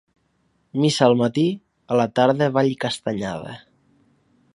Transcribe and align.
Missa 0.83 1.03
al 1.07 1.17
matí, 1.19 1.43
a 1.95 1.99
la 1.99 2.07
tarda 2.21 2.47
ball 2.57 2.71
i 2.73 2.75
castanyada. 2.87 3.55